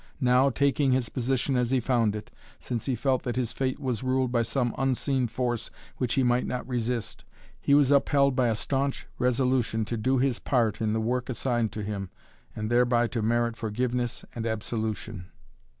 [0.19, 4.01] Now, taking his position as he found it, since he felt that his fate was
[4.01, 7.23] ruled by some unseen force which he might not resist,
[7.61, 11.71] he was upheld by a staunch resolution to do his part in the work assigned
[11.73, 12.09] to him
[12.55, 15.25] and thereby to merit forgiveness and absolution.